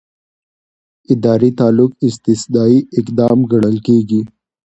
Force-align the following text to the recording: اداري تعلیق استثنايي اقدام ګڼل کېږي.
اداري 1.13 1.49
تعلیق 1.59 1.91
استثنايي 2.07 2.79
اقدام 2.99 3.37
ګڼل 3.51 3.77
کېږي. 3.87 4.21